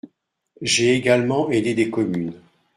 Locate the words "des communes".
1.75-2.33